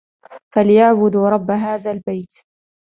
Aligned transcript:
فليعبدوا 0.53 1.29
رب 1.29 1.51
هذا 1.51 1.91
البيت 1.91 2.33